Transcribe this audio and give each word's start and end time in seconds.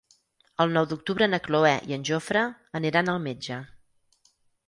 El 0.63 0.71
nou 0.77 0.85
d'octubre 0.93 1.25
na 1.33 1.39
Cloè 1.47 1.73
i 1.91 1.95
en 1.97 2.07
Jofre 2.09 2.43
aniran 2.79 3.13
al 3.13 3.23
metge. 3.29 3.59